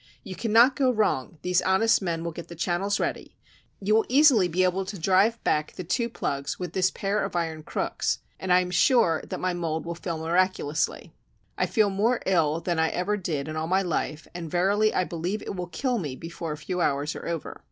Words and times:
You 0.23 0.33
cannot 0.35 0.75
go 0.75 0.89
wrong; 0.89 1.37
these 1.43 1.61
honest 1.61 2.01
men 2.01 2.23
will 2.23 2.31
get 2.31 2.47
the 2.47 2.55
channels 2.55 2.99
ready; 2.99 3.35
you 3.79 3.93
will 3.93 4.07
easily 4.09 4.47
be 4.47 4.63
able 4.63 4.83
to 4.83 4.97
drive 4.97 5.37
back 5.43 5.73
the 5.73 5.83
two 5.83 6.09
plugs 6.09 6.57
with 6.57 6.73
this 6.73 6.89
pair 6.89 7.23
of 7.23 7.35
iron 7.35 7.61
crooks; 7.61 8.17
and 8.39 8.51
I 8.51 8.61
am 8.61 8.71
sure 8.71 9.21
that 9.29 9.39
my 9.39 9.53
mold 9.53 9.85
will 9.85 9.93
fill 9.93 10.17
miraculously. 10.17 11.13
I 11.55 11.67
feel 11.67 11.91
more 11.91 12.19
ill 12.25 12.59
than 12.61 12.79
I 12.79 12.89
ever 12.89 13.15
did 13.15 13.47
in 13.47 13.55
all 13.55 13.67
my 13.67 13.83
life, 13.83 14.27
and 14.33 14.49
verily 14.49 14.91
believe 15.07 15.43
it 15.43 15.55
will 15.55 15.67
kill 15.67 15.99
me 15.99 16.15
before 16.15 16.51
a 16.51 16.57
few 16.57 16.81
hours 16.81 17.15
are 17.15 17.27
over." 17.27 17.59